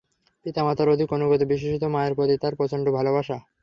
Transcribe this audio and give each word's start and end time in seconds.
পিতামাতার 0.45 0.87
অধিক 0.89 1.09
অনুগত, 1.15 1.41
বিশেষত 1.51 1.83
মায়ের 1.93 2.13
প্রতি 2.17 2.35
তার 2.37 2.53
প্রচণ্ড 2.59 2.85
ভালবাসা। 2.97 3.37